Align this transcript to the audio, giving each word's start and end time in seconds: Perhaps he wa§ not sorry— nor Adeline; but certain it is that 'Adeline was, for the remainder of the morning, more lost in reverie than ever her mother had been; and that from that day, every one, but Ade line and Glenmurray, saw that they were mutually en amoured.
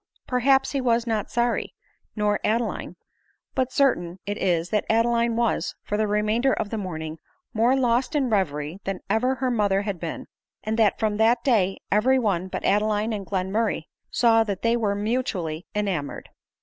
Perhaps 0.25 0.71
he 0.71 0.81
wa§ 0.81 1.05
not 1.05 1.29
sorry— 1.29 1.75
nor 2.15 2.39
Adeline; 2.43 2.95
but 3.53 3.71
certain 3.71 4.17
it 4.25 4.35
is 4.39 4.71
that 4.71 4.83
'Adeline 4.89 5.35
was, 5.35 5.75
for 5.83 5.95
the 5.95 6.07
remainder 6.07 6.51
of 6.53 6.71
the 6.71 6.77
morning, 6.79 7.19
more 7.53 7.75
lost 7.75 8.15
in 8.15 8.27
reverie 8.27 8.79
than 8.83 9.01
ever 9.11 9.35
her 9.35 9.51
mother 9.51 9.83
had 9.83 9.99
been; 9.99 10.25
and 10.63 10.79
that 10.79 10.97
from 10.97 11.17
that 11.17 11.43
day, 11.43 11.77
every 11.91 12.17
one, 12.17 12.47
but 12.47 12.65
Ade 12.65 12.81
line 12.81 13.13
and 13.13 13.27
Glenmurray, 13.27 13.83
saw 14.09 14.43
that 14.43 14.63
they 14.63 14.75
were 14.75 14.95
mutually 14.95 15.67
en 15.75 15.85
amoured. 15.87 16.25